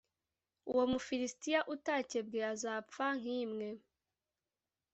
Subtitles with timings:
[0.71, 3.69] uwo mufilisitiya utakebwe azapfa nk imwe